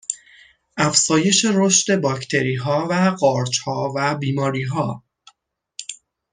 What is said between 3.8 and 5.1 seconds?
و بیماریها